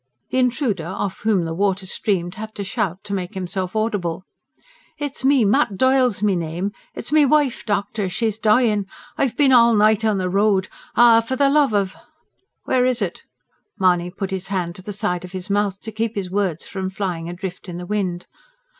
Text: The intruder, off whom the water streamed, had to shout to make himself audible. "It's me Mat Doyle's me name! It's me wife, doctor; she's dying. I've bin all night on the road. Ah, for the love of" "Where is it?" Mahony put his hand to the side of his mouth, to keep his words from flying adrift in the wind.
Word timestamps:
The 0.31 0.39
intruder, 0.39 0.87
off 0.87 1.19
whom 1.19 1.45
the 1.45 1.53
water 1.53 1.85
streamed, 1.85 2.33
had 2.33 2.55
to 2.55 2.63
shout 2.63 3.03
to 3.03 3.13
make 3.13 3.35
himself 3.35 3.75
audible. 3.75 4.23
"It's 4.97 5.23
me 5.23 5.45
Mat 5.45 5.77
Doyle's 5.77 6.23
me 6.23 6.35
name! 6.35 6.71
It's 6.95 7.11
me 7.11 7.23
wife, 7.23 7.63
doctor; 7.67 8.09
she's 8.09 8.39
dying. 8.39 8.87
I've 9.15 9.37
bin 9.37 9.53
all 9.53 9.75
night 9.75 10.03
on 10.03 10.17
the 10.17 10.27
road. 10.27 10.69
Ah, 10.95 11.21
for 11.21 11.35
the 11.35 11.49
love 11.51 11.75
of" 11.75 11.95
"Where 12.65 12.83
is 12.83 12.99
it?" 12.99 13.21
Mahony 13.77 14.09
put 14.09 14.31
his 14.31 14.47
hand 14.47 14.73
to 14.77 14.81
the 14.81 14.91
side 14.91 15.23
of 15.23 15.33
his 15.33 15.51
mouth, 15.51 15.79
to 15.81 15.91
keep 15.91 16.15
his 16.15 16.31
words 16.31 16.65
from 16.65 16.89
flying 16.89 17.29
adrift 17.29 17.69
in 17.69 17.77
the 17.77 17.85
wind. 17.85 18.25